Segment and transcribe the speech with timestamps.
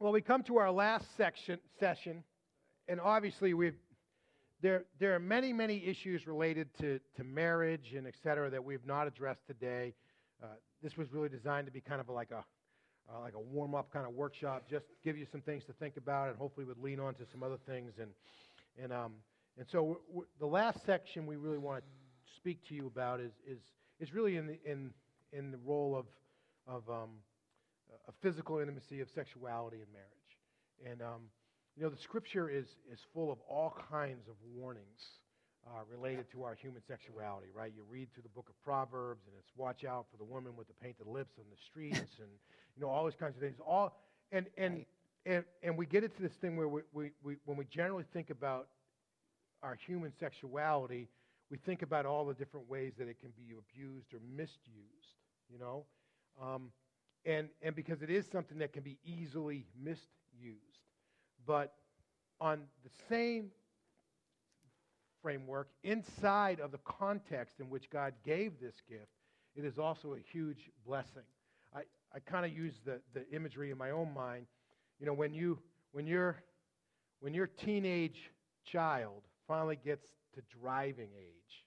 [0.00, 2.22] Well, we come to our last section session,
[2.86, 3.74] and obviously we've
[4.62, 8.86] there there are many many issues related to to marriage and et cetera that we've
[8.86, 9.94] not addressed today.
[10.40, 10.46] Uh,
[10.84, 12.44] this was really designed to be kind of like a
[13.12, 15.96] uh, like a warm up kind of workshop, just give you some things to think
[15.96, 17.94] about, and hopefully would lean on to some other things.
[18.00, 18.10] And
[18.80, 19.14] and um
[19.56, 21.84] and so w- w- the last section we really want to
[22.36, 23.58] speak to you about is is
[23.98, 24.92] is really in the in
[25.32, 26.06] in the role of
[26.72, 27.10] of um,
[28.08, 30.90] a physical intimacy of sexuality in marriage.
[30.90, 31.22] And, um,
[31.76, 35.00] you know, the scripture is, is full of all kinds of warnings
[35.66, 37.72] uh, related to our human sexuality, right?
[37.74, 40.66] You read through the book of Proverbs, and it's watch out for the woman with
[40.66, 42.28] the painted lips on the streets, and,
[42.76, 43.56] you know, all these kinds of things.
[43.66, 43.96] All,
[44.32, 44.84] and, and,
[45.26, 48.30] and, and we get into this thing where we, we, we, when we generally think
[48.30, 48.68] about
[49.62, 51.08] our human sexuality,
[51.50, 55.16] we think about all the different ways that it can be abused or misused,
[55.52, 55.84] you know?
[56.40, 56.70] Um,
[57.24, 60.06] and, and because it is something that can be easily misused.
[61.46, 61.74] But
[62.40, 63.50] on the same
[65.22, 69.08] framework, inside of the context in which God gave this gift,
[69.54, 71.22] it is also a huge blessing.
[71.74, 71.80] I,
[72.14, 74.46] I kind of use the, the imagery in my own mind.
[75.00, 75.58] You know, when, you,
[75.92, 76.42] when, your,
[77.20, 78.30] when your teenage
[78.64, 81.64] child finally gets to driving age,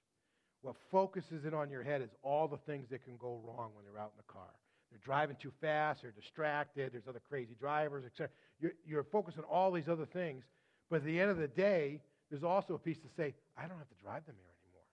[0.61, 3.83] what focuses in on your head is all the things that can go wrong when
[3.83, 4.51] they're out in the car.
[4.91, 8.29] They're driving too fast, they're distracted, there's other crazy drivers, etc.
[8.59, 10.43] You're, you're focused on all these other things,
[10.89, 13.77] but at the end of the day, there's also a piece to say, I don't
[13.77, 14.83] have to drive them here anymore.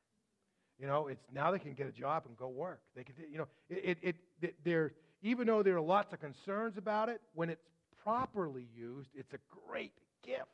[0.79, 2.81] You know, it's now they can get a job and go work.
[2.95, 6.77] They can, you know, it, it, it they're, even though there are lots of concerns
[6.77, 7.69] about it, when it's
[8.03, 9.93] properly used, it's a great
[10.25, 10.47] gift.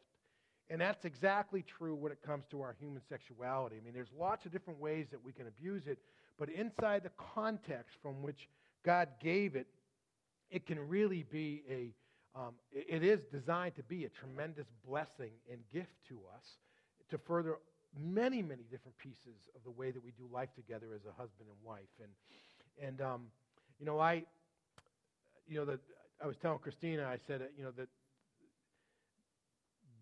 [0.71, 3.77] And that's exactly true when it comes to our human sexuality.
[3.81, 5.99] I mean, there's lots of different ways that we can abuse it,
[6.39, 8.49] but inside the context from which
[8.85, 9.67] God gave it,
[10.51, 15.61] it can really be a, um, it is designed to be a tremendous blessing and
[15.73, 16.45] gift to us
[17.11, 17.57] to further
[17.99, 21.49] many, many different pieces of the way that we do life together as a husband
[21.49, 21.83] and wife.
[22.01, 23.23] And, and um,
[23.79, 24.25] you know, I,
[25.47, 25.81] you know, that
[26.23, 27.89] I was telling Christina, I said, you know, that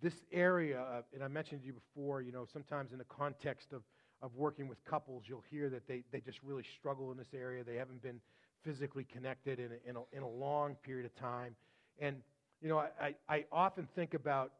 [0.02, 3.72] this area, of, and I mentioned to you before, you know, sometimes in the context
[3.72, 3.82] of,
[4.20, 7.62] of working with couples, you'll hear that they, they just really struggle in this area.
[7.62, 8.20] They haven't been
[8.64, 11.54] physically connected in a, in a, in a long period of time.
[11.98, 12.16] And,
[12.60, 14.52] you know, I, I often think about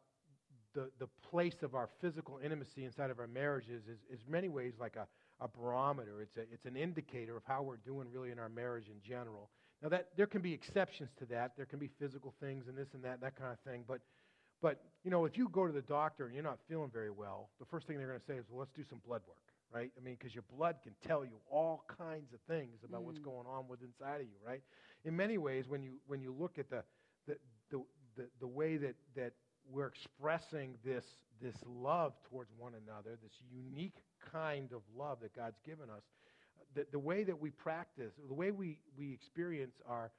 [0.73, 4.73] the, the place of our physical intimacy inside of our marriages is, is many ways
[4.79, 5.07] like a,
[5.43, 6.21] a barometer.
[6.21, 9.49] It's, a, it's an indicator of how we're doing really in our marriage in general.
[9.81, 11.53] Now, that, there can be exceptions to that.
[11.57, 13.83] There can be physical things and this and that, that kind of thing.
[13.87, 13.99] But,
[14.61, 17.49] but you know, if you go to the doctor and you're not feeling very well,
[17.59, 19.91] the first thing they're going to say is, well, let's do some blood work right?
[19.97, 23.05] I mean, because your blood can tell you all kinds of things about mm.
[23.05, 24.61] what's going on with inside of you, right?
[25.05, 26.83] In many ways, when you when you look at the
[27.27, 27.37] the
[27.71, 27.83] the,
[28.15, 29.33] the, the way that, that
[29.71, 31.05] we're expressing this
[31.41, 33.97] this love towards one another, this unique
[34.31, 36.03] kind of love that God's given us,
[36.73, 40.11] the, the way that we practice, the way we, we experience our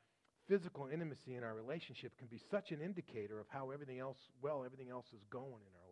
[0.46, 4.64] physical intimacy in our relationship can be such an indicator of how everything else, well,
[4.64, 5.83] everything else is going in our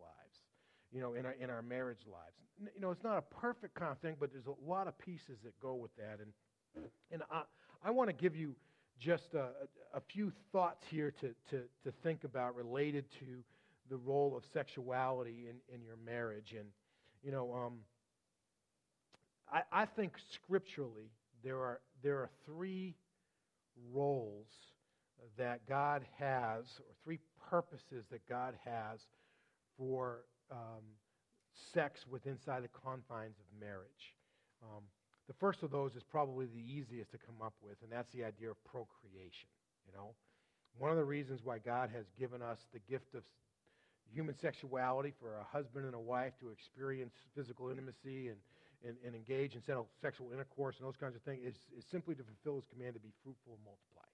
[0.93, 2.69] you know, in our, in our marriage lives.
[2.75, 5.39] You know, it's not a perfect kind of thing, but there's a lot of pieces
[5.43, 6.19] that go with that.
[6.21, 7.41] And, and I,
[7.83, 8.55] I want to give you
[8.99, 9.49] just a,
[9.93, 13.43] a few thoughts here to, to, to think about related to
[13.89, 16.53] the role of sexuality in, in your marriage.
[16.57, 16.67] And,
[17.23, 17.79] you know, um,
[19.51, 21.09] I, I think scripturally
[21.43, 22.95] there are, there are three
[23.91, 24.47] roles
[25.37, 28.99] that God has, or three purposes that God has
[29.77, 30.21] for
[30.51, 30.83] um,
[31.73, 34.15] sex with inside the confines of marriage.
[34.61, 34.83] Um,
[35.27, 38.23] the first of those is probably the easiest to come up with, and that's the
[38.23, 39.49] idea of procreation.
[39.87, 40.15] You know,
[40.77, 43.23] one of the reasons why God has given us the gift of
[44.11, 48.37] human sexuality for a husband and a wife to experience physical intimacy and,
[48.85, 49.61] and, and engage in
[50.01, 52.99] sexual intercourse and those kinds of things is, is simply to fulfill his command to
[52.99, 54.07] be fruitful and multiply.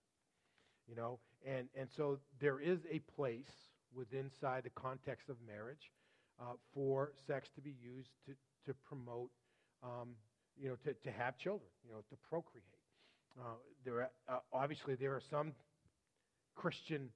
[0.88, 3.52] You know, and, and so there is a place
[3.94, 5.92] within inside the context of marriage
[6.40, 8.34] uh, for sex to be used to,
[8.66, 9.30] to promote,
[9.84, 10.10] um,
[10.58, 12.66] you know, to, to have children, you know, to procreate.
[13.40, 13.44] Uh,
[13.86, 15.54] there are, uh, obviously, there are some
[16.56, 17.10] Christian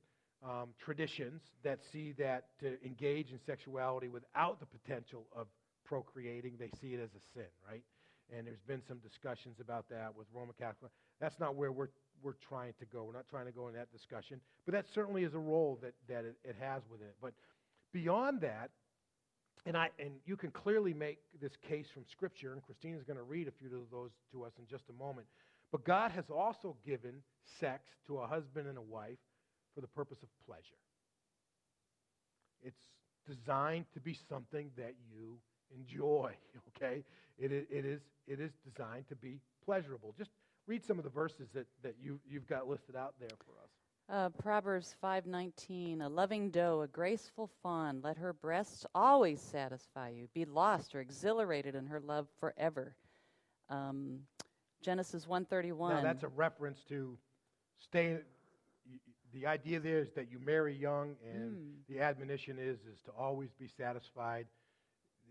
[0.44, 5.48] um, traditions that see that to engage in sexuality without the potential of
[5.86, 7.84] procreating, they see it as a sin, right?
[8.36, 10.92] And there's been some discussions about that with Roman Catholic.
[11.20, 11.90] That's not where we're,
[12.22, 13.04] we're trying to go.
[13.04, 14.40] We're not trying to go in that discussion.
[14.66, 17.16] But that certainly is a role that, that it, it has within it.
[17.22, 17.34] But
[17.92, 18.72] beyond that,
[19.66, 23.24] and, I, and you can clearly make this case from Scripture, and Christina's going to
[23.24, 25.28] read a few of those to us in just a moment.
[25.72, 27.16] But God has also given
[27.60, 29.18] sex to a husband and a wife
[29.74, 30.80] for the purpose of pleasure.
[32.62, 32.82] It's
[33.28, 35.38] designed to be something that you
[35.76, 36.34] enjoy,
[36.76, 37.04] okay?
[37.40, 40.14] It it is, it is designed to be pleasurable.
[40.18, 40.32] Just
[40.68, 43.70] read some of the verses that, that you, you've got listed out there for us.
[44.10, 50.28] Uh, Proverbs 5:19 A loving doe, a graceful fawn, let her breasts always satisfy you.
[50.34, 52.96] Be lost or exhilarated in her love forever.
[53.70, 54.28] Um,
[54.82, 57.18] Genesis 1:31 Now, that's a reference to
[57.80, 58.20] stay.
[59.32, 61.86] The idea there is that you marry young, and Mm.
[61.88, 64.48] the admonition is is to always be satisfied.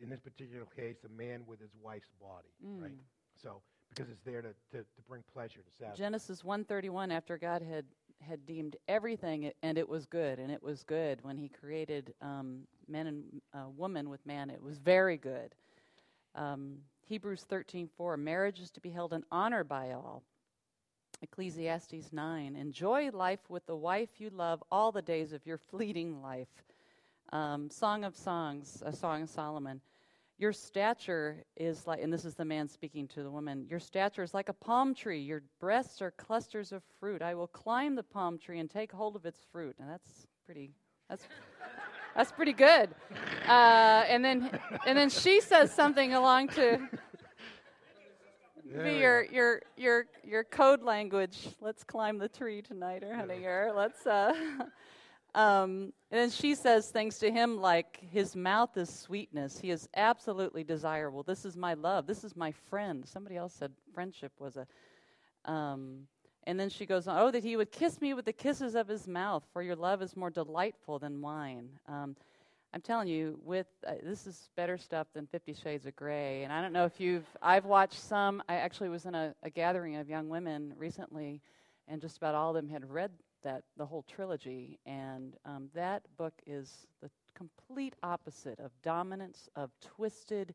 [0.00, 2.90] In this particular case, a man with his wife's body, right?
[2.90, 3.04] Mm.
[3.36, 5.94] So, because it's there to, to, to bring pleasure to satisfy.
[6.04, 7.84] Genesis 1:31 after God had
[8.26, 12.60] had deemed everything and it was good and it was good when he created um,
[12.88, 13.24] men and
[13.54, 15.54] uh, woman with man it was very good.
[16.34, 20.22] Um, Hebrews 13:4 marriage is to be held in honor by all.
[21.20, 26.22] Ecclesiastes 9 enjoy life with the wife you love all the days of your fleeting
[26.22, 26.64] life.
[27.32, 29.80] Um, Song of Songs, a Song of Solomon.
[30.42, 34.24] Your stature is like, and this is the man speaking to the woman, your stature
[34.24, 35.20] is like a palm tree.
[35.20, 37.22] Your breasts are clusters of fruit.
[37.22, 39.76] I will climb the palm tree and take hold of its fruit.
[39.78, 40.72] And that's pretty,
[41.08, 41.28] that's,
[42.16, 42.90] that's pretty good.
[43.46, 46.88] Uh, and then, and then she says something along to
[48.82, 51.50] be your, your, your, your code language.
[51.60, 54.34] Let's climb the tree tonight, or honey, or let's, uh,
[55.34, 59.58] Um, and then she says things to him like, His mouth is sweetness.
[59.58, 61.22] He is absolutely desirable.
[61.22, 62.06] This is my love.
[62.06, 63.06] This is my friend.
[63.06, 64.66] Somebody else said friendship was a.
[65.50, 66.06] Um,
[66.44, 68.88] and then she goes on, Oh, that he would kiss me with the kisses of
[68.88, 71.68] his mouth, for your love is more delightful than wine.
[71.88, 72.14] Um,
[72.74, 76.42] I'm telling you, with uh, this is better stuff than Fifty Shades of Grey.
[76.42, 78.42] And I don't know if you've, I've watched some.
[78.48, 81.40] I actually was in a, a gathering of young women recently,
[81.88, 83.10] and just about all of them had read
[83.42, 89.70] that the whole trilogy, and um, that book is the complete opposite of dominance, of
[89.80, 90.54] twisted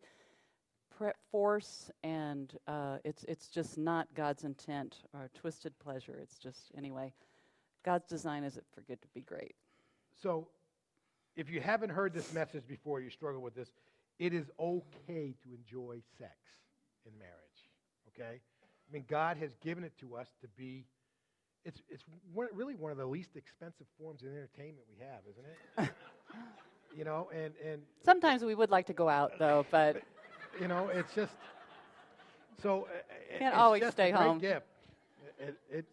[1.32, 6.18] force, and uh, it's it's just not God's intent or twisted pleasure.
[6.22, 7.14] It's just anyway,
[7.84, 9.56] God's design is it for good to be great.
[10.22, 10.48] So,
[11.36, 13.72] if you haven't heard this message before, you struggle with this,
[14.20, 16.36] it is okay to enjoy sex
[17.06, 17.34] in marriage.
[18.10, 18.40] Okay?
[18.40, 20.86] I mean, God has given it to us to be.
[21.66, 25.46] It's, it's one, really one of the least expensive forms of entertainment we have, isn't
[25.46, 25.60] it?
[26.98, 29.98] you know, and, and Sometimes we would like to go out though, but
[30.60, 31.34] you know, it's just
[32.62, 32.84] so.
[32.84, 34.40] uh, uh, Can't it's always just stay a home.
[34.40, 34.66] Gift.
[35.40, 35.86] It, it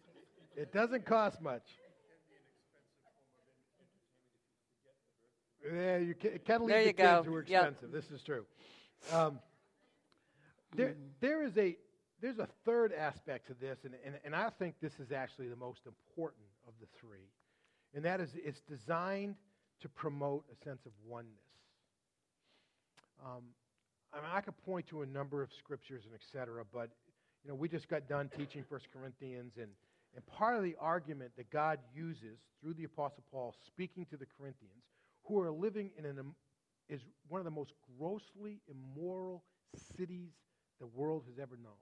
[0.55, 1.79] it doesn't cost much.
[5.73, 7.21] Yeah, you can, it can lead There to you go.
[7.21, 7.71] kids who are Yep.
[7.71, 7.91] expensive.
[7.91, 8.45] This is true.
[9.11, 9.39] Um,
[10.75, 11.09] there, Mm-hmm.
[11.19, 11.77] there is a
[12.21, 15.55] there's a third aspect to this, and, and, and I think this is actually the
[15.55, 17.29] most important of the three,
[17.93, 19.35] and that is it's designed
[19.81, 21.33] to promote a sense of oneness.
[23.23, 23.43] Um,
[24.13, 26.89] I mean, I could point to a number of scriptures and et cetera, but
[27.43, 29.69] you know, we just got done teaching First Corinthians, and,
[30.15, 34.25] and part of the argument that God uses through the Apostle Paul speaking to the
[34.37, 34.83] Corinthians,
[35.25, 36.19] who are living in an
[36.87, 39.43] is one of the most grossly immoral
[39.97, 40.29] cities
[40.79, 41.73] the world has ever known.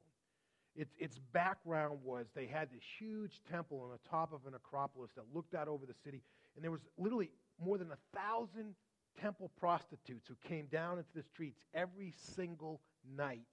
[0.75, 5.11] Its, its background was they had this huge temple on the top of an acropolis
[5.15, 6.21] that looked out over the city,
[6.55, 7.29] and there was literally
[7.63, 8.75] more than a thousand
[9.19, 12.81] temple prostitutes who came down into the streets every single
[13.15, 13.45] night,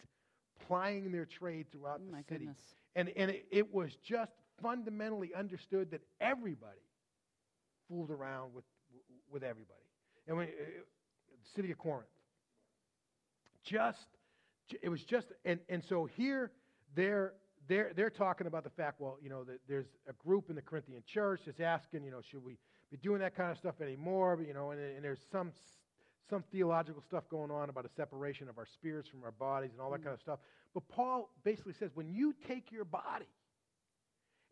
[0.67, 2.47] plying their trade throughout oh the city.
[2.47, 2.59] goodness.
[2.97, 6.81] And, and it, it was just fundamentally understood that everybody
[7.89, 8.65] fooled around with,
[9.31, 9.81] with everybody.
[10.27, 10.51] And when, uh,
[11.43, 12.07] the city of Corinth.
[13.63, 14.07] Just,
[14.83, 16.51] it was just, and, and so here
[16.95, 17.35] they're,
[17.69, 20.63] they're, they're talking about the fact, well, you know, that there's a group in the
[20.63, 22.57] Corinthian church that's asking, you know, should we
[22.91, 24.37] be doing that kind of stuff anymore?
[24.37, 25.53] But, you know, and, and there's some,
[26.29, 29.81] some theological stuff going on about a separation of our spirits from our bodies and
[29.81, 30.05] all that Mm.
[30.05, 30.39] kind of stuff.
[30.75, 33.27] But Paul basically says when you take your body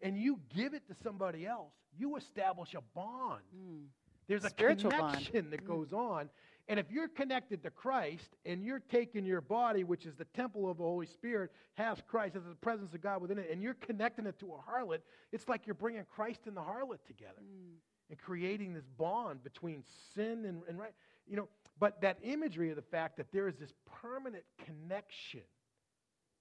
[0.02, 3.42] and you give it to somebody else, you establish a bond.
[3.56, 3.86] Mm.
[4.28, 5.26] There's a Spiritual bond.
[5.32, 5.64] that Mm.
[5.64, 6.28] goes on.
[6.68, 10.70] And if you're connected to Christ and you're taking your body, which is the temple
[10.70, 13.74] of the Holy Spirit, has Christ, has the presence of God within it, and you're
[13.74, 14.98] connecting it to a harlot,
[15.32, 17.76] it's like you're bringing Christ and the harlot together Mm.
[18.10, 19.82] and creating this bond between
[20.14, 20.92] sin and, and right.
[21.26, 21.48] You know,
[21.78, 25.42] but that imagery of the fact that there is this permanent connection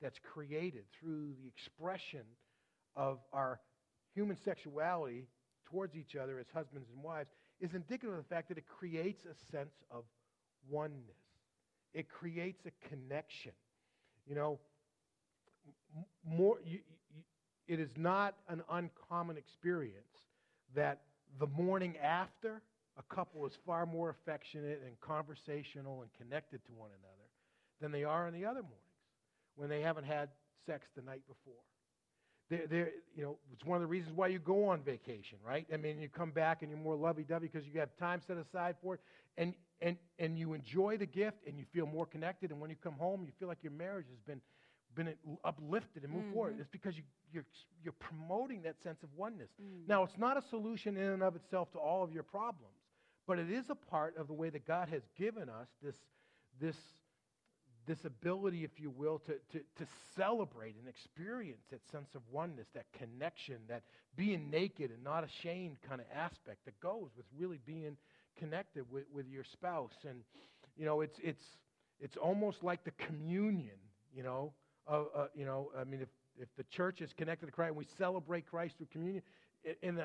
[0.01, 2.21] that's created through the expression
[2.95, 3.59] of our
[4.13, 5.27] human sexuality
[5.65, 7.29] towards each other as husbands and wives
[7.59, 10.03] is indicative of the fact that it creates a sense of
[10.69, 11.01] oneness.
[11.93, 13.53] It creates a connection.
[14.27, 14.59] You know,
[16.25, 16.57] more.
[16.65, 16.79] You,
[17.13, 17.23] you,
[17.67, 20.23] it is not an uncommon experience
[20.75, 21.01] that
[21.39, 22.61] the morning after,
[22.97, 27.27] a couple is far more affectionate and conversational and connected to one another
[27.81, 28.77] than they are in the other mornings
[29.55, 30.29] when they haven't had
[30.65, 31.61] sex the night before.
[32.49, 35.67] They're, they're, you know, it's one of the reasons why you go on vacation, right?
[35.73, 38.75] I mean, you come back and you're more lovey-dovey because you have time set aside
[38.81, 39.01] for it,
[39.37, 42.51] and, and, and you enjoy the gift and you feel more connected.
[42.51, 44.41] And when you come home, you feel like your marriage has been,
[44.95, 46.33] been uplifted and moved Mm-hmm.
[46.33, 46.55] forward.
[46.59, 47.45] It's because you, you're,
[47.83, 49.49] you're promoting that sense of oneness.
[49.61, 49.87] Mm.
[49.87, 52.73] Now, it's not a solution in and of itself to all of your problems,
[53.27, 55.95] but it is a part of the way that God has given us this,
[56.59, 56.75] this,
[57.85, 62.67] this ability, if you will, to, to, to celebrate and experience that sense of oneness,
[62.73, 63.83] that connection, that
[64.15, 67.95] being naked and not ashamed kind of aspect that goes with really being
[68.37, 69.95] connected with, with your spouse.
[70.07, 70.19] And,
[70.77, 71.43] you know, it's, it's,
[71.99, 73.77] it's almost like the communion,
[74.15, 74.53] you know,
[74.85, 77.77] of, uh, you know, I mean, if, if the church is connected to Christ and
[77.77, 79.23] we celebrate Christ through communion,
[79.81, 79.99] in,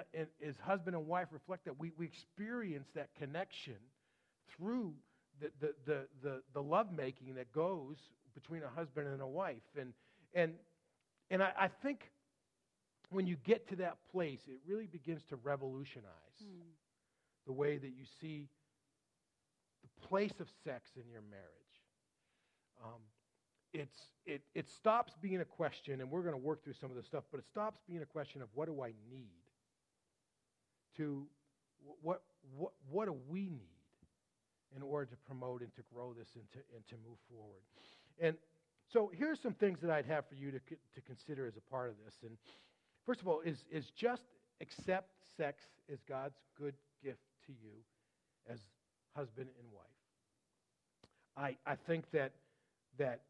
[0.47, 3.77] as husband and wife reflect that, we, we experience that connection
[4.57, 4.95] through
[5.41, 7.97] the, the, the, the, the lovemaking that goes
[8.35, 9.63] between a husband and a wife.
[9.79, 9.93] And,
[10.35, 10.55] and,
[11.31, 12.11] and I, I think
[13.11, 16.09] when you get to that place, it really begins to revolutionize
[16.43, 16.63] Mm.
[17.47, 18.49] The way that you see
[19.83, 21.47] the place of sex in your marriage.
[22.85, 23.01] Um,
[23.73, 26.97] it's, it, it stops being a question, and we're going to work through some of
[26.97, 29.29] this stuff, but it stops being a question of what do I need
[30.97, 31.27] to
[32.03, 32.23] what,
[32.57, 33.61] what, what do we need
[34.77, 37.63] in order to promote and to grow this and to, and to move forward.
[38.21, 38.37] And
[38.91, 41.91] so here's some things that I'd have for you to, to consider as a part
[41.91, 42.15] of this.
[42.23, 42.37] And
[43.05, 44.23] first of all, is, is just
[44.61, 47.73] accept sex as God's good gift to you
[48.49, 48.59] as
[49.17, 49.87] husband and wife.
[51.37, 52.33] I, I think that,
[52.99, 53.21] that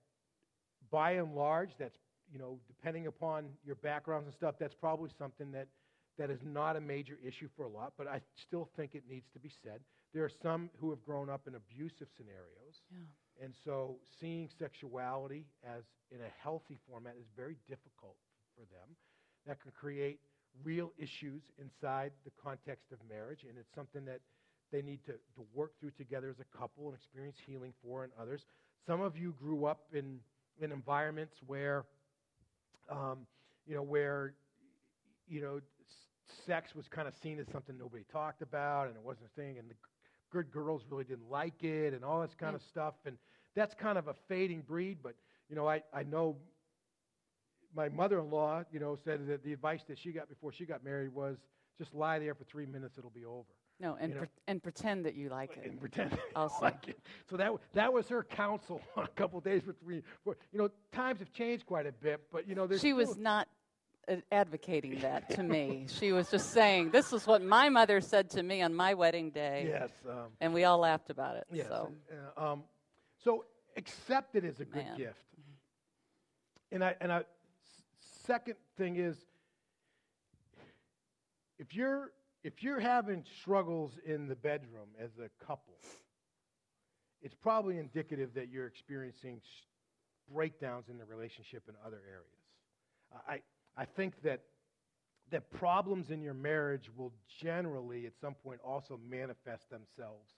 [0.90, 1.96] by and large, that's,
[2.32, 5.68] you know, depending upon your backgrounds and stuff, that's probably something that,
[6.18, 9.26] that is not a major issue for a lot, but I still think it needs
[9.32, 9.80] to be said.
[10.12, 13.44] There are some who have grown up in abusive scenarios, Yeah.
[13.44, 18.16] and so seeing sexuality as in a healthy format is very difficult
[18.54, 18.94] for them.
[19.46, 20.20] That can create
[20.64, 24.20] real issues inside the context of marriage, and it's something that
[24.70, 28.12] they need to, to work through together as a couple and experience healing for and
[28.20, 28.44] others.
[28.86, 30.18] Some of you grew up in,
[30.60, 31.84] in environments where,
[32.90, 33.26] um,
[33.66, 34.34] you know, where,
[35.28, 35.60] you know,
[36.46, 39.58] sex was kind of seen as something nobody talked about, and it wasn't a thing,
[39.58, 39.74] and the
[40.30, 42.56] good girls really didn't like it, and all this kind Mm.
[42.56, 42.94] of stuff.
[43.04, 43.18] And
[43.54, 45.14] that's kind of a fading breed, but,
[45.48, 46.36] you know, I, I know
[47.74, 51.12] my mother-in-law, you know, said that the advice that she got before she got married
[51.14, 51.38] was
[51.78, 53.48] just lie there for three minutes, it'll be over.
[53.80, 55.64] No, and You know- pre- and pretend that you like it.
[55.70, 56.56] And pretend Also.
[56.62, 56.98] like it.
[57.28, 60.02] So that, w- that was her counsel on a couple of days between.
[60.22, 63.16] For, you know, times have changed quite a bit, but, you know, there's She was
[63.16, 63.48] not
[64.30, 65.86] advocating that to me.
[65.88, 69.30] She was just saying, "This is what my mother said to me on my wedding
[69.30, 69.90] day," Yes.
[70.08, 71.44] Um, and we all laughed about it.
[71.52, 71.68] Yes.
[71.68, 71.92] So
[72.36, 72.64] uh, um,
[73.22, 73.44] so
[73.76, 74.96] accept it as a good Man.
[74.96, 75.18] gift.
[76.72, 77.22] And I and I
[78.26, 79.16] second thing is
[81.58, 82.12] if you're
[82.44, 85.74] if you're having struggles in the bedroom as a couple,
[87.20, 89.40] it's probably indicative that you're experiencing
[90.32, 93.22] breakdowns in the relationship in other areas.
[93.28, 93.40] I
[93.80, 94.40] I think that
[95.30, 100.34] that problems in your marriage will generally at some point also manifest themselves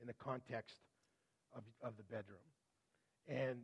[0.00, 0.76] in the context
[1.54, 2.38] of, of the bedroom.
[3.28, 3.58] And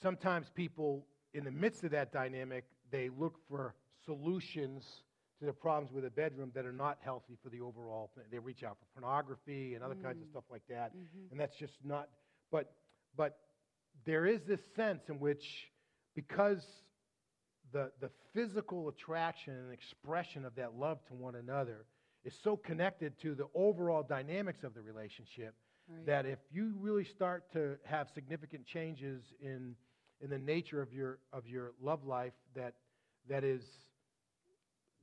[0.00, 1.04] sometimes people,
[1.36, 3.74] in the midst of that dynamic, they look for
[4.04, 5.02] solutions
[5.38, 8.24] to the problems with the bedroom that are not healthy for the overall thing.
[8.30, 10.30] They reach out for pornography and other kinds of Mm.
[10.30, 10.94] stuff like that.
[10.96, 11.30] Mhm.
[11.30, 12.08] And that's just not,
[12.50, 12.74] but,
[13.16, 13.38] but
[14.04, 15.70] there is this sense in which,
[16.14, 16.64] because
[17.72, 21.84] the, the physical attraction and expression of that love to one another
[22.24, 25.54] is so connected to the overall dynamics of the relationship
[25.88, 26.04] Right.
[26.06, 29.76] that if you really start to have significant changes in,
[30.22, 32.74] in the nature of your, of your love life that,
[33.28, 33.62] that is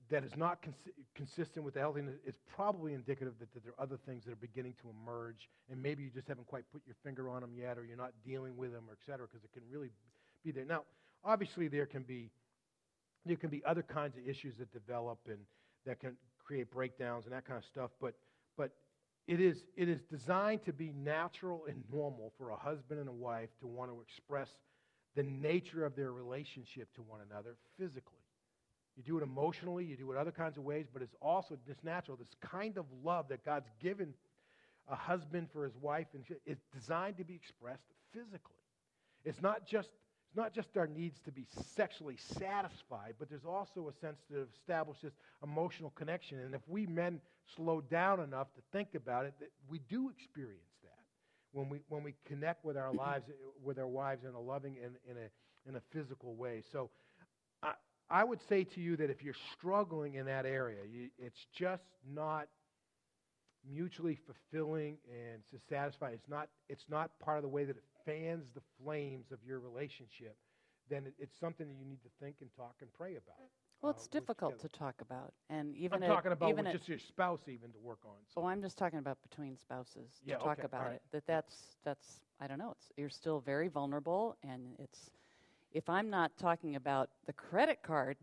[0.10, 3.82] that is not consi- consistent with the healthiness, it's probably indicative that, that there are
[3.82, 6.96] other things that are beginning to emerge, and maybe you just haven't quite put your
[7.04, 9.52] finger on them yet, or you're not dealing with them, or et cetera, because it
[9.54, 9.90] can really
[10.44, 10.66] be there.
[10.66, 10.84] Now,
[11.24, 12.30] obviously, there can be
[13.26, 15.40] there can be other kinds of issues that develop and
[15.86, 18.14] that can create breakdowns and that kind of stuff, but
[18.58, 18.72] but
[19.28, 23.14] it is it is designed to be natural and normal for a husband and a
[23.14, 24.50] wife to want to express
[25.16, 28.20] the nature of their relationship to one another physically.
[28.96, 31.78] You do it emotionally, you do it other kinds of ways, but it's also this
[31.84, 34.14] natural, this kind of love that God's given
[34.88, 38.56] a husband for his wife and is designed to be expressed physically.
[39.26, 39.90] It's not just
[40.34, 44.48] it's not just our needs to be sexually satisfied, but there's also a sense to
[44.52, 46.40] establish this emotional connection.
[46.40, 47.22] And if we men
[47.56, 50.73] slow down enough to think about it, that we do experience that
[51.54, 53.00] when we when we connect with our mm-hmm.
[53.00, 53.34] lives eh,
[53.64, 56.62] with our wives in a loving and in a in a physical way.
[56.72, 56.90] So
[57.62, 57.74] I
[58.10, 61.86] I would say to you that if you're struggling in that area, you, it's just
[62.12, 62.48] not
[63.70, 66.10] mutually fulfilling and to satisfy.
[66.10, 69.60] It's not it's not part of the way that it fans the flames of your
[69.60, 70.36] relationship.
[70.90, 73.50] Then it, it's something that you need to think and talk and pray about.
[73.84, 76.66] Well, uh, it's work difficult to talk about, and even I'm at- talking about even
[76.66, 78.16] with at- just your spouse even to work on.
[78.34, 78.42] So.
[78.42, 80.96] Oh, I'm just talking about between spouses Yeah, to talk okay, about right.
[80.96, 81.02] it.
[81.12, 82.72] That that's that's I don't know.
[82.72, 85.12] It's you're still very vulnerable, and it's
[85.74, 88.18] if I'm not talking about the credit card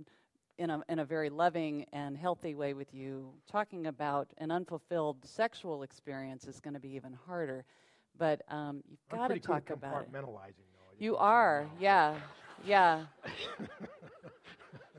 [0.58, 5.24] in a in a very loving and healthy way with you, talking about an unfulfilled
[5.24, 7.64] sexual experience is going to be even harder.
[8.18, 10.10] But um, you've got to pretty good at talk about it.
[10.12, 10.92] compartmentalizing, though.
[10.98, 12.14] You want you to are, yeah,
[12.64, 13.06] yeah.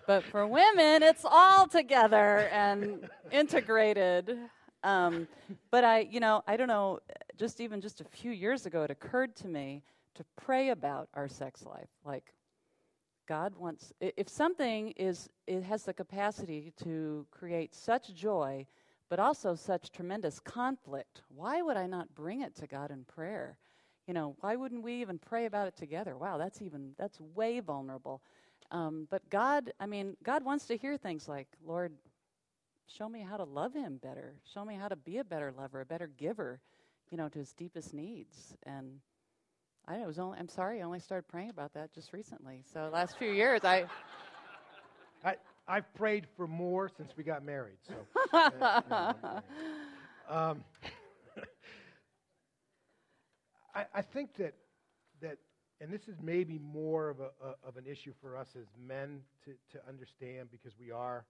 [0.08, 4.38] but for women, it's all together and integrated.
[4.84, 5.28] Um,
[5.70, 7.00] but I, you know, I don't know.
[7.38, 9.84] Just even just a few years ago, it occurred to me
[10.16, 11.90] to pray about our sex life.
[12.06, 12.34] Like,
[13.28, 13.94] God wants.
[14.02, 18.66] If something is, it has the capacity to create such joy,
[19.10, 21.22] but also such tremendous conflict.
[21.34, 23.58] Why would I not bring it to God in prayer?
[24.08, 26.18] You know, why wouldn't we even pray about it together?
[26.18, 28.22] Wow, that's even that's way vulnerable.
[28.72, 31.94] Um, but God, I mean, God wants to hear things like, Lord,
[32.88, 34.36] show me how to love Him better.
[34.54, 36.62] Show me how to be a better lover, a better giver,
[37.10, 38.56] you know, to His deepest needs.
[38.64, 39.00] And
[39.88, 42.64] I was only, I'm sorry, I only started praying about that just recently.
[42.74, 43.86] So last few years, I.
[45.24, 45.36] I,
[45.68, 47.78] I've prayed for more since we got married.
[47.88, 47.94] So,
[50.30, 50.64] um,
[53.76, 54.56] I, I think that
[55.22, 55.38] that,
[55.82, 59.22] and this is maybe more of a, a of an issue for us as men
[59.46, 61.26] to, to understand because we are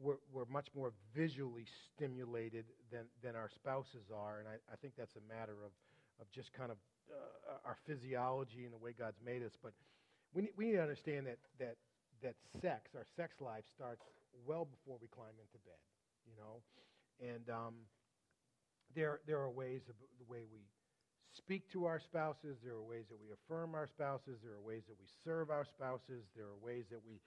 [0.00, 4.94] we're, we're much more visually stimulated than than our spouses are, and I, I think
[4.96, 5.72] that's a matter of
[6.20, 6.78] of just kind of
[7.10, 9.52] uh, our physiology and the way God's made us.
[9.62, 9.72] But
[10.32, 11.76] we need, we need to understand that that
[12.22, 14.02] that sex, our sex life, starts
[14.46, 15.80] well before we climb into bed.
[16.24, 16.62] You know,
[17.20, 17.74] and um,
[18.94, 20.64] there there are ways of the way we
[21.36, 22.58] speak to our spouses.
[22.64, 24.38] There are ways that we affirm our spouses.
[24.42, 26.24] There are ways that we serve our spouses.
[26.36, 27.20] There are ways that we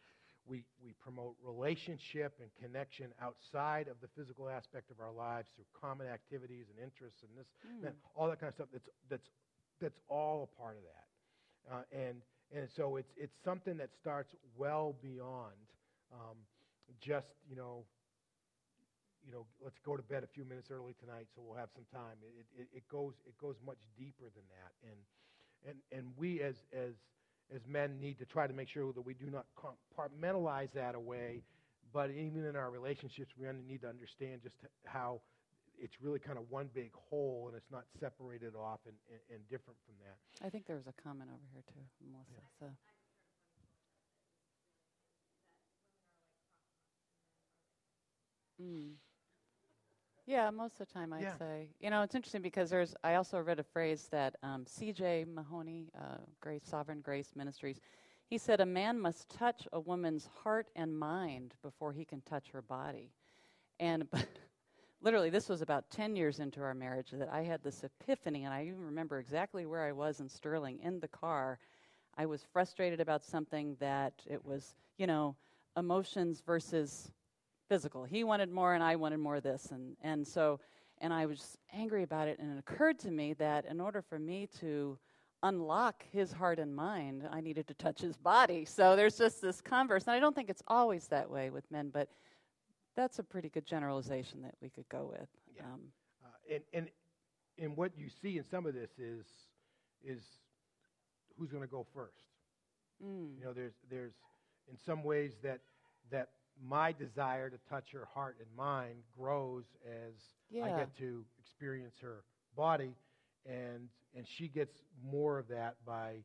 [0.47, 5.65] we, we promote relationship and connection outside of the physical aspect of our lives through
[5.73, 7.93] common activities and interests and this, Mm.
[8.15, 8.67] all that kind of stuff.
[8.71, 9.29] That's that's
[9.81, 12.21] that's all a part of that, uh, and
[12.55, 15.57] and so it's it's something that starts well beyond
[16.13, 16.37] um,
[17.01, 17.83] just you know
[19.25, 21.85] you know let's go to bed a few minutes early tonight so we'll have some
[21.91, 22.17] time.
[22.21, 24.99] It it, it goes it goes much deeper than that, and
[25.67, 26.93] and and we as as
[27.53, 31.43] as men need to try to make sure that we do not compartmentalize that away.
[31.93, 35.21] But even in our relationships, we need to understand just how
[35.79, 39.49] it's really kind of one big whole and it's not separated off and, and, and
[39.49, 40.45] different from that.
[40.45, 42.41] I think there was a comment over here too, from Melissa.
[42.59, 42.65] So.
[48.61, 48.95] Mm.
[50.25, 51.37] Yeah, most of the time I'd Yeah.
[51.37, 51.69] say.
[51.79, 52.95] You know, it's interesting because there's.
[53.03, 55.25] I also read a phrase that um, C.J.
[55.25, 57.79] Mahaney, uh, Grace Sovereign Grace Ministries,
[58.27, 62.49] he said a man must touch a woman's heart and mind before he can touch
[62.49, 63.11] her body,
[63.79, 64.07] and
[65.01, 68.53] literally this was about 10 years into our marriage that I had this epiphany, and
[68.53, 71.59] I even remember exactly where I was in Sterling in the car.
[72.17, 75.35] I was frustrated about something that it was, you know,
[75.77, 77.11] emotions versus
[77.67, 78.03] physical.
[78.03, 80.59] He wanted more, and I wanted more of this, and and so,
[80.99, 84.19] and I was angry about it, and it occurred to me that in order for
[84.19, 84.97] me to
[85.43, 88.65] unlock his heart and mind, I needed to touch his body.
[88.65, 91.89] So there's just this converse, and I don't think it's always that way with men,
[91.93, 92.09] but
[92.95, 95.27] that's a pretty good generalization that we could go with.
[95.55, 95.63] Yeah.
[95.65, 95.81] Um,
[96.23, 96.89] Uh, and, and,
[97.59, 99.25] and what you see in some of this is,
[100.03, 100.23] is
[101.37, 102.23] who's going to go first.
[103.03, 104.13] mm, You know, there's, there's
[104.71, 105.59] in some ways that,
[106.09, 106.29] that
[106.63, 110.13] my desire to touch her heart and mind grows as
[110.63, 112.23] I get to experience her
[112.55, 112.95] body,
[113.45, 116.23] and, and she gets more of that by,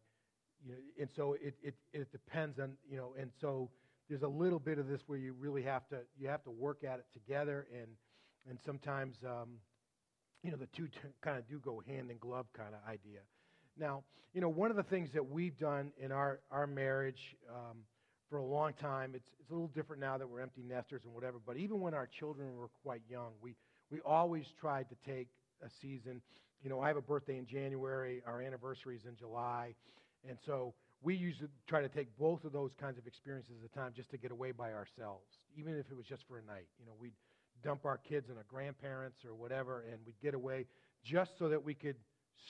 [0.64, 3.70] you know, and so it, it, it depends on, you know, and so
[4.08, 6.84] there's a little bit of this where you really have to, you have to work
[6.84, 7.88] at it together, and,
[8.48, 9.58] and sometimes, um,
[10.42, 13.20] you know, the two t- kind of do go hand in glove kind of idea.
[13.78, 17.78] Now, you know, one of the things that we've done in our, our marriage um,
[18.30, 21.12] for a long time, it's, it's a little different now that we're empty nesters and
[21.12, 23.56] whatever, but even when our children were quite young, we,
[23.90, 25.28] we always tried to take
[25.64, 26.22] a season.
[26.62, 29.74] You know, I have a birthday in January, our anniversary is in July,
[30.28, 33.74] and so we usually try to take both of those kinds of experiences at a
[33.74, 36.66] time just to get away by ourselves, even if it was just for a night.
[36.78, 37.14] You know, we'd
[37.64, 40.66] dump our kids and our grandparents or whatever, and we'd get away
[41.04, 41.96] just so that we could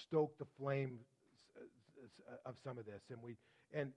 [0.03, 0.99] stoke the flame
[1.57, 1.63] uh,
[2.33, 3.03] uh, of some of this.
[3.11, 3.37] And we
[3.73, 3.93] and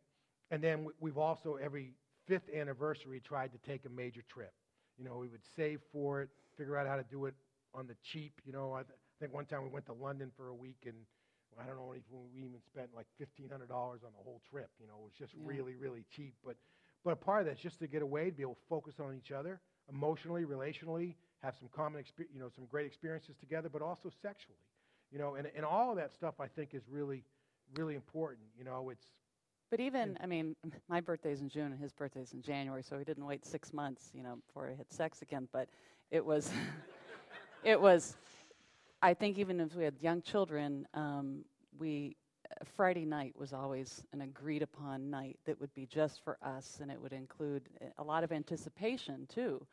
[0.51, 1.93] and then we've also every
[2.27, 4.53] fifth anniversary tried to take a major trip.
[4.97, 7.33] You know, we would save for it, figure out how to do it
[7.73, 8.33] on the cheap.
[8.45, 10.83] You know, I, th- I think one time we went to London for a week
[10.85, 10.95] and
[11.61, 14.69] I don't know if we even spent like fifteen hundred dollars on the whole trip.
[14.79, 15.41] You know, it was just yeah.
[15.43, 16.33] really, really cheap.
[16.45, 16.55] But
[17.03, 19.15] but a part of that's just to get away, to be able to focus on
[19.15, 19.59] each other
[19.91, 24.57] emotionally, relationally, have some common, exper- you know, some great experiences together, but also sexually.
[25.11, 27.23] You know, and and all of that stuff I think is really,
[27.75, 28.47] really important.
[28.57, 29.05] You know, it's.
[29.73, 30.55] But even, I mean,
[30.87, 34.11] my birthday's in June and his birthday's in January, so we didn't wait six months,
[34.13, 35.47] you know, before I had sex again.
[35.51, 35.67] But
[36.11, 36.51] it was,
[37.63, 38.15] it was
[39.01, 41.43] I think even if we had young children, um,
[41.79, 42.15] we
[42.75, 46.91] Friday night was always an agreed upon night that would be just for us, and
[46.91, 47.63] it would include
[47.97, 49.65] a lot of anticipation too.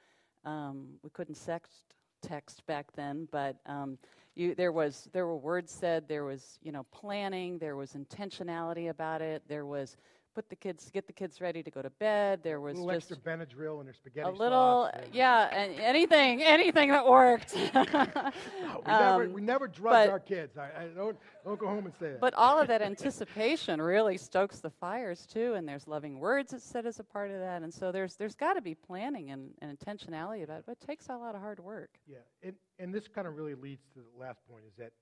[0.46, 1.92] Um, we couldn't sext
[2.30, 3.98] text back then, but um,
[4.36, 8.88] you, there was there were words said, there was you know planning, there was intentionality
[8.88, 9.96] about it, there was
[10.34, 12.40] put the kids, get the kids ready to go to bed.
[12.42, 15.78] There was a little just extra Benadryl and their spaghetti a little, sauce yeah, and
[15.80, 17.54] anything, anything that worked.
[17.74, 20.56] no, we, um, never, we never drugged our kids.
[20.56, 22.20] I, I, don't, don't go home and say that.
[22.20, 26.64] But all of that anticipation really stokes the fires too, and there's loving words that's
[26.64, 29.50] said as a part of that, and so there's there's got to be planning and,
[29.60, 30.64] and intentionality about it.
[30.66, 31.90] But it takes a lot of hard work.
[32.06, 34.92] Yeah, and and this kind of really leads to the last point is that,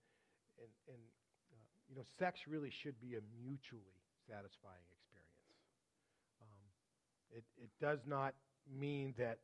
[0.58, 0.98] and, and
[1.52, 1.56] uh,
[1.88, 4.84] you know, sex really should be a mutually satisfying
[7.34, 8.34] it, it does not
[8.78, 9.38] mean that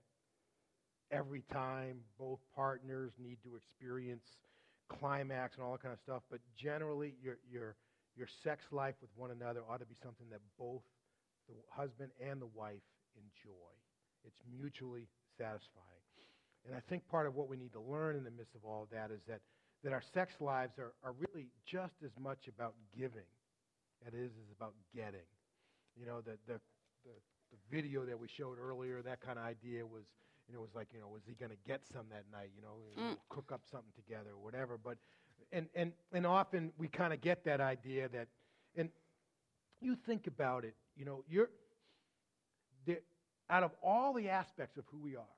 [1.11, 4.25] every time both partners need to experience
[4.89, 7.77] climax and all that kind of stuff, but generally your, your,
[8.17, 10.83] your sex life with one another ought to be something that both
[11.49, 12.83] the husband and the wife
[13.17, 13.73] enjoy.
[14.25, 15.07] It's mutually
[15.39, 15.95] satisfying.
[16.67, 18.83] And I think part of what we need to learn in the midst of all
[18.83, 19.41] of that is that,
[19.85, 23.29] that our sex lives are, are really just as much about giving
[24.07, 25.29] as it is about getting.
[25.99, 26.59] You know, the, the,
[27.05, 27.13] the
[27.55, 30.05] the video that we showed earlier, that kind of idea was,
[30.49, 32.51] you know, was like, you know, was he going to get some that night?
[32.57, 33.17] You know, mm.
[33.29, 34.79] cook up something together or whatever.
[34.83, 34.99] But
[35.53, 38.29] and and and often we kind of get that idea that,
[38.77, 38.91] and
[39.81, 41.51] you think about it, you know, you're
[42.87, 42.99] the,
[43.51, 45.37] out of all the aspects of who we are,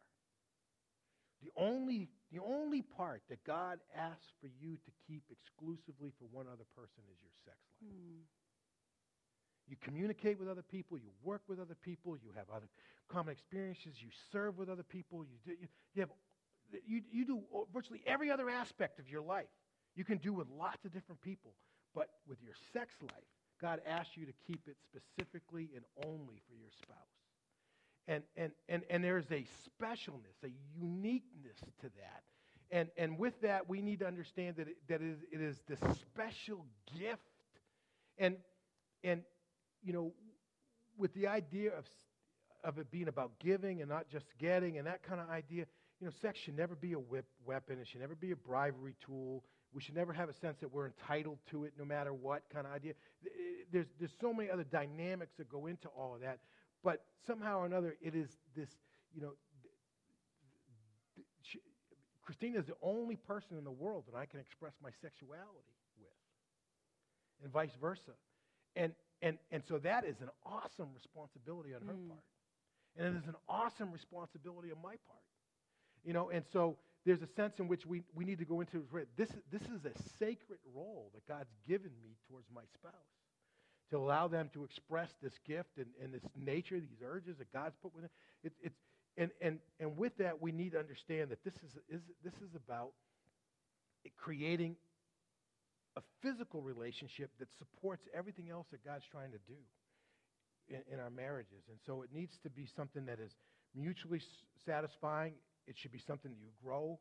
[1.43, 6.47] the only the only part that God asks for you to keep exclusively for one
[6.47, 7.93] other person is your sex life.
[7.93, 8.27] Mm.
[9.69, 12.69] You communicate with other people, you work with other people, you have other
[13.09, 16.11] common experiences, you serve with other people, you, do, you, you, have,
[16.87, 17.41] you, you do
[17.73, 19.47] virtually every other aspect of your life.
[19.97, 21.53] You can do with lots of different people.
[21.95, 23.25] But with your sex life,
[23.61, 26.99] God asks you to keep it specifically and only for your spouse.
[28.07, 32.23] And, and, and, and there's a specialness, a uniqueness to that.
[32.71, 35.57] And, and with that, we need to understand that it, that it is, it is
[35.67, 36.67] this special
[36.99, 37.23] gift.
[38.19, 38.37] And,
[39.03, 39.23] and,
[39.83, 40.13] you know,
[40.99, 41.85] with the idea of,
[42.65, 45.67] of it being about giving and not just getting and that kind of idea,
[46.01, 47.79] you know, sex should never be a whip weapon.
[47.81, 49.45] It should never be a bribery tool.
[49.73, 52.67] We should never have a sense that we're entitled to it no matter what kind
[52.67, 52.93] of idea.
[53.25, 53.29] Eh,
[53.73, 56.39] there's, there's so many other dynamics that go into all of that.
[56.83, 58.69] But somehow or another, it is this,
[59.15, 59.33] you know,
[62.27, 66.11] Christina is the only person in the world that I can express my sexuality with,
[67.45, 68.13] and vice versa.
[68.75, 72.09] And, and, and so that is an awesome responsibility on her mm.
[72.09, 72.21] part.
[72.99, 75.25] And it is an awesome responsibility on my part.
[76.05, 78.85] You know, and so there's a sense in which we, we need to go into
[79.17, 79.29] this.
[79.51, 82.93] This is a sacred role that God's given me towards my spouse
[83.91, 87.77] to allow them to express this gift and, and this nature, these urges that God's
[87.83, 88.11] put within.
[88.43, 88.77] It, it's
[89.19, 92.55] and, and, and with that, we need to understand that this is, is this is
[92.55, 92.91] about
[94.17, 94.77] creating
[95.97, 99.57] a physical relationship that supports everything else that God's trying to do
[100.69, 101.65] in, in our marriages.
[101.69, 103.33] And so it needs to be something that is
[103.75, 104.21] mutually
[104.65, 105.35] satisfying.
[105.67, 106.99] It should be something that you grow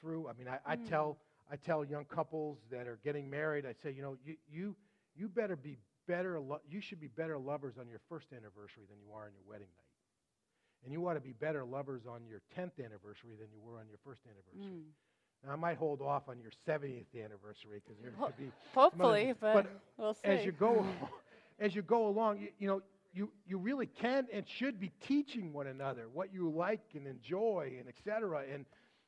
[0.00, 0.28] through.
[0.28, 0.88] I mean, I, I mm.
[0.88, 1.18] tell
[1.52, 4.76] I tell young couples that are getting married, I say, you know, you you
[5.14, 6.40] you better be better.
[6.40, 9.42] Lo- you should be better lovers on your first anniversary than you are on your
[9.48, 9.94] wedding night,
[10.84, 13.88] and you ought to be better lovers on your tenth anniversary than you were on
[13.88, 14.80] your first anniversary.
[14.80, 14.94] Mm.
[15.44, 19.54] Now, I might hold off on your 70th anniversary because there could be hopefully, but,
[19.54, 20.20] but, we'll see.
[20.24, 20.84] As you go,
[21.58, 22.82] as you go along, you, you, know,
[23.14, 27.72] you, you really can and should be teaching one another what you like and enjoy
[27.78, 28.44] and etc.
[28.52, 28.66] And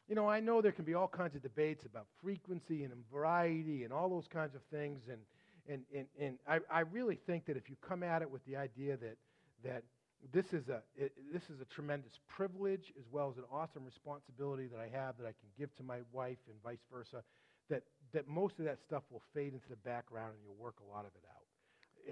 [0.09, 3.85] you know, I know there can be all kinds of debates about frequency and variety
[3.85, 5.03] and all those kinds of things.
[5.11, 5.21] And
[5.69, 8.57] And, and, and I, I really think that if you come at it with the
[8.57, 9.17] idea that,
[9.63, 9.85] that
[10.31, 14.69] this, is a, it, this is a tremendous privilege as well as an awesome responsibility
[14.69, 17.23] that I have that I can give to my wife and vice versa,
[17.71, 17.83] that,
[18.13, 21.05] that most of that stuff will fade into the background and you'll work a lot
[21.05, 21.47] of it out.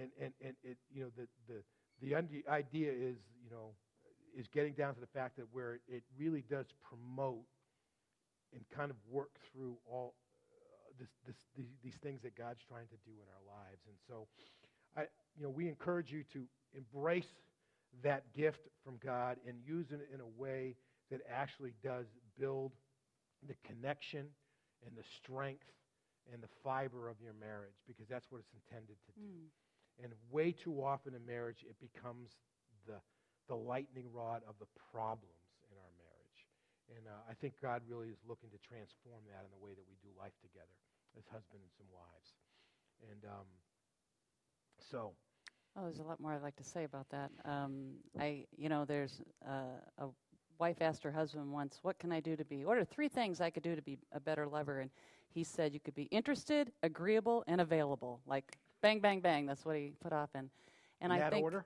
[0.01, 1.63] And, and, and it, you know, the, the,
[2.03, 2.17] the
[2.51, 3.71] idea is, you know,
[4.37, 7.45] is getting down to the fact that where it really does promote
[8.55, 10.15] and kind of work through all
[10.51, 11.37] uh, this,
[11.83, 13.83] these things that God's trying to do in our lives.
[13.87, 14.27] And so,
[14.97, 15.03] I,
[15.37, 16.45] you know, we encourage you to
[16.75, 17.27] embrace
[18.03, 20.77] that gift from God and use it in a way
[21.11, 22.07] that actually does
[22.39, 22.73] build
[23.47, 24.27] the connection
[24.87, 25.67] and the strength
[26.33, 29.27] and the fiber of your marriage because that's what it's intended to do.
[29.27, 29.51] Mm.
[30.05, 32.31] And way too often in marriage, it becomes
[32.87, 32.97] the,
[33.49, 36.41] the lightning rod of the problems in our marriage.
[36.97, 39.85] And uh, I think God really is looking to transform that in the way that
[39.85, 40.77] we do life together
[41.19, 42.29] as husbands and some wives.
[43.13, 43.49] And um,
[44.89, 45.13] so,
[45.77, 47.31] Oh, there's a lot more I'd like to say about that.
[47.45, 50.07] Um, I, you know, there's uh, a
[50.59, 52.65] wife asked her husband once, "What can I do to be?
[52.65, 54.91] What are three things I could do to be a better lover?" And
[55.29, 59.47] he said, "You could be interested, agreeable, and available." Like bang, bang, bang.
[59.47, 60.31] That's what he put off.
[60.35, 60.51] And
[61.01, 61.65] and in I that think order?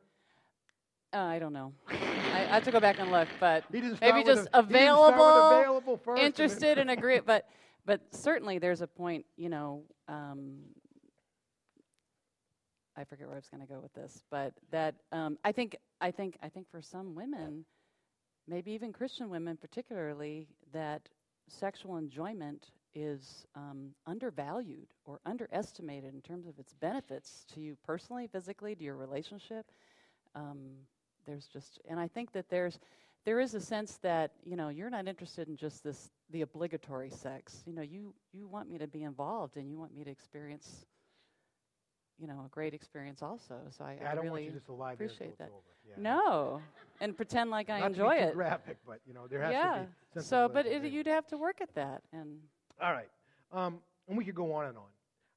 [1.15, 1.73] uh, I don't know.
[1.89, 3.91] I, I have to go back and look, but maybe
[4.23, 7.21] just a- he didn't start with available, available first interested, and agree.
[7.21, 7.49] But
[7.87, 9.25] but certainly there's a point.
[9.37, 9.83] You know.
[10.09, 10.59] Um,
[12.97, 15.77] I forget where I was going to go with this, but that um, I think
[16.01, 17.65] I think I think for some women,
[18.47, 21.09] maybe even Christian women particularly, that
[21.49, 28.29] sexual enjoyment is um, undervalued or underestimated in terms of its benefits to you personally,
[28.29, 29.67] physically, to your relationship.
[30.35, 30.71] Um,
[31.27, 32.79] there's just, and I think that there's
[33.25, 37.11] there is a sense that you know you're not interested in just this the obligatory
[37.11, 37.63] sex.
[37.67, 40.85] You know, you you want me to be involved and you want me to experience
[42.19, 43.57] you know, a great experience also.
[43.71, 45.45] So I, Yeah, I I don't really want you to lie appreciate that.
[45.45, 45.63] it's over.
[45.87, 45.95] Yeah.
[46.03, 46.63] no,
[47.01, 48.35] and pretend like I Not enjoy to be too it.
[48.35, 49.73] graphic, but you know there has yeah.
[49.75, 50.21] to be.
[50.23, 52.39] So, but it, you'd have to work at that, and
[52.81, 53.11] All right,
[53.53, 54.85] um, and we could go on and on.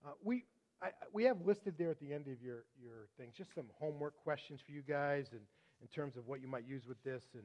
[0.06, 0.44] Uh, we
[0.82, 3.66] I, I- we have listed there at the end of your your things just some
[3.80, 5.42] homework questions for you guys, and
[5.82, 7.44] in terms of what you might use with this, and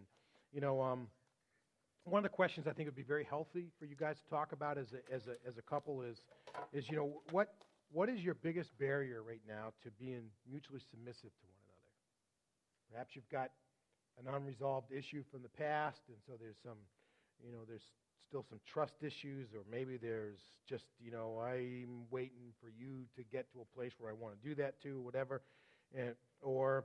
[0.53, 1.09] you know, um,
[2.05, 4.53] one of the questions I think would be very healthy for you guys to talk
[4.53, 6.19] about as a as a as a couple is
[6.73, 7.49] is you know what
[7.93, 11.91] what is your biggest barrier right now to being mutually submissive to one another?
[12.91, 13.51] Perhaps you've got
[14.19, 16.77] an unresolved issue from the past, and so there's some,
[17.45, 17.85] you know, there's
[18.29, 23.23] still some trust issues, or maybe there's just, you know, I'm waiting for you to
[23.31, 25.43] get to a place where I want to do that too, whatever,
[25.95, 26.85] and or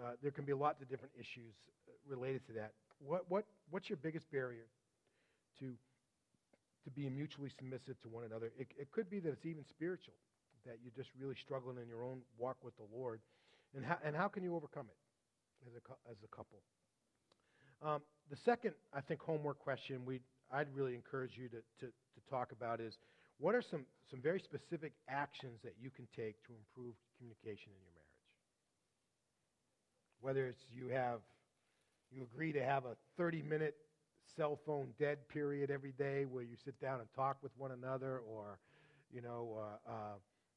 [0.00, 1.54] uh, there can be lots of different issues
[1.88, 2.72] uh, related to that.
[2.98, 4.66] What what what's your biggest barrier
[5.60, 5.74] to
[6.84, 8.52] to being mutually submissive to one another?
[8.58, 10.14] It, it could be that it's even spiritual,
[10.66, 13.20] that you're just really struggling in your own walk with the Lord,
[13.74, 14.98] and how and how can you overcome it
[15.66, 16.58] as a as a couple?
[17.82, 18.00] Um,
[18.30, 20.20] the second, I think, homework question we
[20.52, 22.94] I'd really encourage you to, to, to talk about is
[23.38, 27.80] what are some, some very specific actions that you can take to improve communication in
[27.82, 28.06] your marriage?
[30.20, 31.20] Whether it's you have
[32.10, 33.74] you agree to have a 30 minute
[34.36, 38.20] cell phone dead period every day where you sit down and talk with one another
[38.30, 38.58] or
[39.12, 40.14] you know uh, uh,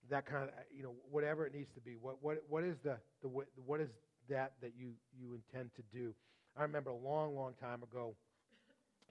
[0.09, 1.95] that kind of you know whatever it needs to be.
[1.99, 3.89] What what what is the the what is
[4.29, 6.13] that that you you intend to do?
[6.57, 8.15] I remember a long long time ago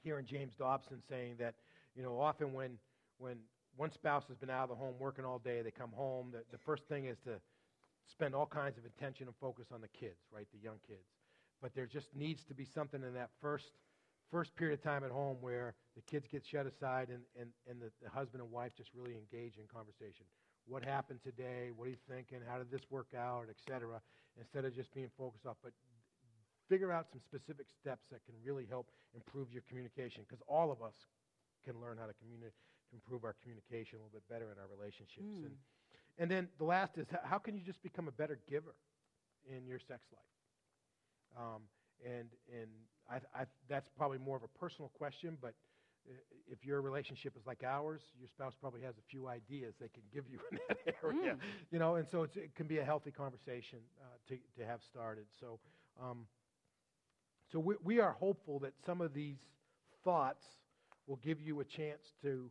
[0.05, 1.55] hearing james dobson saying that
[1.97, 2.79] you know often when
[3.19, 3.37] when
[3.77, 6.39] one spouse has been out of the home working all day they come home the,
[6.53, 7.33] the first thing is to
[8.11, 11.07] spend all kinds of attention and focus on the kids right the young kids.
[11.61, 13.73] But there just needs to be something in that first
[14.31, 17.81] first period of time at home where the kids get shut aside and, and, and
[17.81, 20.27] the, the husband and wife just really engage in conversation.
[20.69, 21.71] What happened today?
[21.75, 22.39] What are you thinking?
[22.47, 23.47] How did this work out?
[23.49, 24.01] Et cetera.
[24.39, 25.73] Instead of just being focused off, but
[26.69, 30.83] figure out some specific steps that can really help improve your communication because all of
[30.83, 30.95] us
[31.65, 32.53] can learn how to communicate
[32.91, 35.27] to improve our communication a little bit better in our relationships.
[35.27, 35.47] Mm.
[35.47, 35.57] And,
[36.19, 38.75] and then the last is how can you just become a better giver
[39.49, 40.33] in your sex life?
[41.37, 41.63] Um,
[42.05, 42.69] and and
[43.11, 45.55] I, I, that's probably more of a personal question, but
[46.51, 50.03] if your relationship is like ours, your spouse probably has a few ideas they can
[50.13, 51.39] give you in that area, Mm.
[51.71, 51.97] you know.
[51.97, 55.27] And so it's, it can be a healthy conversation uh, to to have started.
[55.41, 55.59] So,
[56.03, 56.27] um,
[57.53, 59.39] so we, we are hopeful that some of these
[60.05, 60.45] thoughts
[61.07, 62.51] will give you a chance to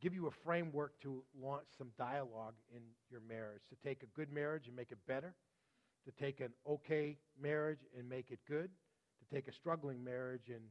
[0.00, 4.32] give you a framework to launch some dialogue in your marriage, to take a good
[4.32, 5.34] marriage and make it better,
[6.04, 8.70] to take an okay marriage and make it good,
[9.18, 10.62] to take a struggling marriage and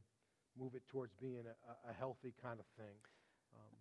[0.58, 2.94] move it towards being a, a- healthy kind of thing.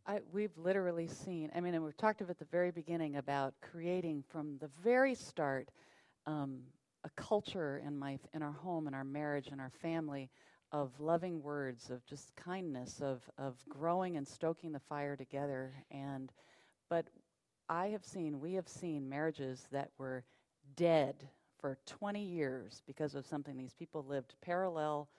[0.07, 3.53] I, we've literally seen, I mean, and we've talked of at the very beginning about
[3.61, 5.69] creating from the very start
[6.25, 6.59] um,
[7.03, 10.29] a culture in, my, in our home, in our marriage, in our family
[10.71, 15.73] of loving words, of just kindness, of, of growing and stoking the fire together.
[15.91, 16.31] And,
[16.89, 17.07] but
[17.69, 20.23] I have seen, we have seen marriages that were
[20.75, 21.15] dead
[21.59, 25.09] for 20 years because of something these people lived parallel,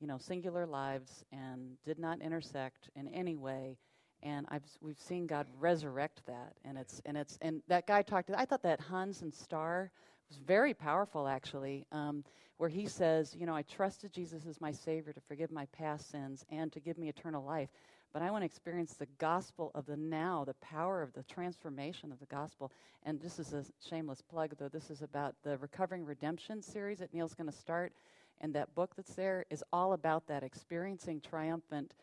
[0.00, 3.76] you know, singular lives and did not intersect in any way
[4.22, 8.30] and I've we've seen God resurrect that, and it's and it's and that guy talked.
[8.36, 9.90] I thought that Hans and Star
[10.28, 12.24] was very powerful, actually, um,
[12.56, 16.10] where he says, you know, I trusted Jesus as my Savior to forgive my past
[16.10, 17.68] sins and to give me eternal life,
[18.12, 22.10] but I want to experience the gospel of the now, the power of the transformation
[22.10, 22.72] of the gospel.
[23.04, 24.68] And this is a shameless plug, though.
[24.68, 27.92] This is about the Recovering Redemption series that Neil's going to start,
[28.40, 31.94] and that book that's there is all about that experiencing triumphant.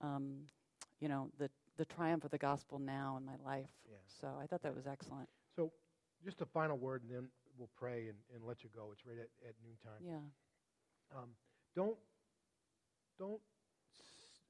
[0.00, 0.46] Um,
[1.00, 3.70] you know the the triumph of the gospel now in my life.
[3.88, 3.96] Yeah.
[4.20, 5.28] So I thought that was excellent.
[5.56, 5.72] So,
[6.24, 8.90] just a final word, and then we'll pray and, and let you go.
[8.92, 10.00] It's right at, at noontime.
[10.04, 10.20] Yeah.
[11.16, 11.30] Um,
[11.74, 11.96] don't,
[13.18, 13.40] don't,
[13.98, 14.44] s-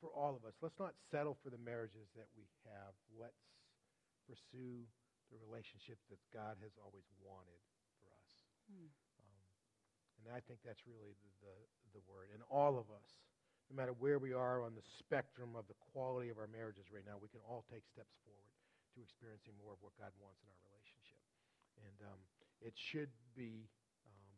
[0.00, 2.92] for all of us, let's not settle for the marriages that we have.
[3.18, 3.40] Let's
[4.28, 4.84] pursue
[5.32, 7.60] the relationship that God has always wanted
[7.98, 8.30] for us.
[8.68, 8.92] Hmm.
[10.18, 11.56] And I think that's really the, the,
[11.98, 12.34] the word.
[12.34, 13.08] And all of us,
[13.70, 17.04] no matter where we are on the spectrum of the quality of our marriages right
[17.04, 18.52] now, we can all take steps forward
[18.96, 21.20] to experiencing more of what God wants in our relationship.
[21.84, 22.20] And um,
[22.64, 23.68] it should be
[24.08, 24.34] um,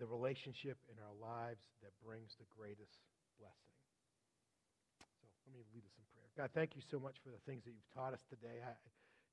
[0.00, 3.04] the relationship in our lives that brings the greatest
[3.36, 3.76] blessing.
[4.96, 6.30] So let me lead us in prayer.
[6.38, 8.62] God, thank you so much for the things that you've taught us today.
[8.64, 8.72] I,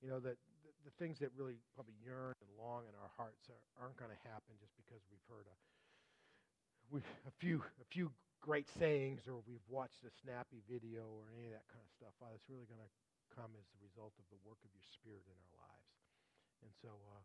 [0.04, 3.48] you know, that the, the things that really probably yearn and long in our hearts
[3.54, 5.56] are, aren't going to happen just because we've heard a,
[6.92, 11.52] we, a few a few great sayings or we've watched a snappy video or any
[11.52, 12.16] of that kind of stuff.
[12.16, 12.94] Father, it's really going to
[13.34, 15.92] come as the result of the work of your Spirit in our lives.
[16.64, 17.24] And so, uh,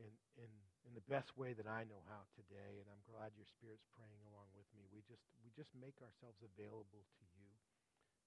[0.00, 0.50] in, in,
[0.88, 4.24] in the best way that I know how today, and I'm glad your Spirit's praying
[4.32, 7.52] along with me, we just, we just make ourselves available to you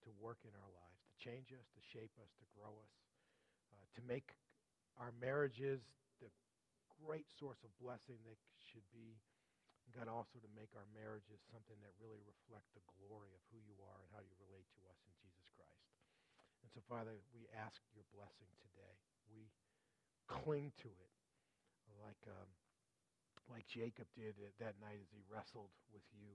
[0.06, 2.94] to work in our lives, to change us, to shape us, to grow us,
[3.74, 4.38] uh, to make
[5.02, 5.82] our marriages
[6.22, 6.30] the
[7.02, 9.18] great source of blessing they should be
[9.94, 13.78] God, also to make our marriages something that really reflect the glory of who you
[13.86, 15.86] are and how you relate to us in Jesus Christ.
[16.66, 18.96] And so, Father, we ask your blessing today.
[19.30, 19.54] We
[20.26, 21.14] cling to it
[22.02, 22.50] like, um,
[23.52, 26.34] like Jacob did that night as he wrestled with you.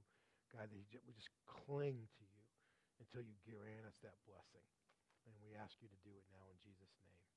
[0.54, 2.44] God, we just cling to you
[3.02, 4.66] until you grant us that blessing.
[5.26, 7.29] And we ask you to do it now in Jesus' name.